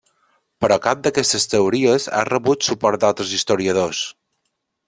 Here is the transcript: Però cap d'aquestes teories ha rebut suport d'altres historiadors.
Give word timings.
Però 0.63 0.77
cap 0.85 1.03
d'aquestes 1.07 1.45
teories 1.51 2.09
ha 2.21 2.25
rebut 2.31 2.65
suport 2.71 3.05
d'altres 3.07 3.39
historiadors. 3.41 4.05